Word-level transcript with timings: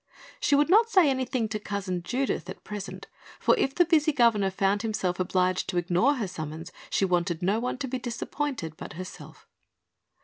She 0.39 0.55
would 0.55 0.71
not 0.71 0.89
say 0.89 1.07
anything 1.11 1.47
to 1.49 1.59
Cousin 1.59 2.01
Judith, 2.01 2.49
at 2.49 2.63
present, 2.63 3.05
for 3.39 3.55
if 3.57 3.75
the 3.75 3.85
busy 3.85 4.11
governor 4.11 4.49
found 4.49 4.81
himself 4.81 5.19
obliged 5.19 5.69
to 5.69 5.77
ignore 5.77 6.15
her 6.15 6.27
summons 6.27 6.71
she 6.89 7.05
wanted 7.05 7.43
no 7.43 7.59
one 7.59 7.77
to 7.77 7.87
be 7.87 7.99
disappointed 7.99 8.73
but 8.77 8.93
herself. 8.93 9.45